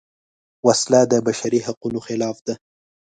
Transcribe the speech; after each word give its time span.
وسله 0.67 1.01
د 1.11 1.13
بشري 1.27 1.59
حقونو 1.65 1.99
خلاف 2.07 2.37
ده 2.47 2.53